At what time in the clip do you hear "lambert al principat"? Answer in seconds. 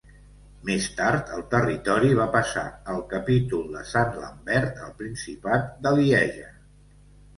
4.23-5.69